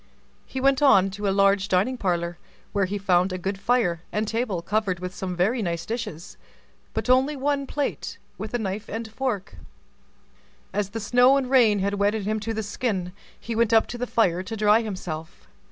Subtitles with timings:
[0.47, 2.39] He went on to a large dining parlor,
[2.73, 6.37] where he found a good fire, and table covered with some very nice dishes,
[6.95, 9.57] but only one plate with a knife and fork.
[10.73, 13.97] As the snow and rain had wetted him to the skin, he went up to
[13.99, 15.47] the fire to dry himself.